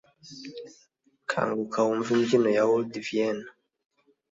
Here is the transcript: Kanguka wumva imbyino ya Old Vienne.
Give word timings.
Kanguka 1.29 1.77
wumva 1.85 2.09
imbyino 2.15 2.49
ya 2.57 2.63
Old 2.73 2.91
Vienne. 3.05 3.45